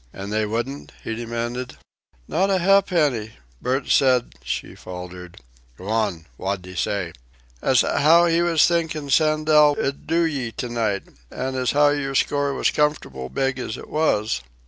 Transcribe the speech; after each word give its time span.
"An' 0.11 0.31
they 0.31 0.47
wouldn't?" 0.47 0.93
he 1.03 1.13
demanded. 1.13 1.77
"Not 2.27 2.49
a 2.49 2.57
ha'penny. 2.57 3.33
Burke 3.61 3.91
said" 3.91 4.33
She 4.43 4.73
faltered. 4.73 5.37
"G'wan! 5.77 6.25
Wot'd 6.39 6.65
he 6.65 6.73
say?" 6.73 7.13
"As 7.61 7.81
how 7.81 8.25
'e 8.27 8.41
was 8.41 8.65
thinkin' 8.65 9.11
Sandel 9.11 9.77
ud 9.79 10.07
do 10.07 10.23
ye 10.23 10.53
to 10.53 10.69
night, 10.69 11.03
an' 11.29 11.53
as 11.53 11.73
how 11.73 11.89
yer 11.89 12.15
score 12.15 12.51
was 12.55 12.71
comfortable 12.71 13.29
big 13.29 13.59
as 13.59 13.77
it 13.77 13.89
was." 13.89 14.41